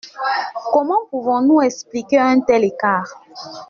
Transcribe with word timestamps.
Comment 0.73 1.01
pouvons-nous 1.11 1.61
expliquer 1.61 2.17
un 2.17 2.41
tel 2.41 2.63
écart? 2.63 3.21